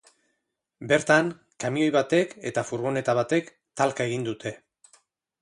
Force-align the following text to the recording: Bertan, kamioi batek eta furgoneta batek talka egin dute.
Bertan, 0.91 1.29
kamioi 1.63 1.89
batek 1.97 2.33
eta 2.53 2.65
furgoneta 2.71 3.17
batek 3.21 3.53
talka 3.83 4.09
egin 4.11 4.27
dute. 4.31 4.57